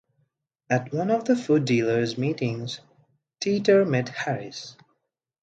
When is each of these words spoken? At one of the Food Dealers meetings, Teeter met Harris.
At 0.67 0.91
one 0.91 1.11
of 1.11 1.25
the 1.25 1.35
Food 1.35 1.65
Dealers 1.65 2.17
meetings, 2.17 2.79
Teeter 3.39 3.85
met 3.85 4.09
Harris. 4.09 4.75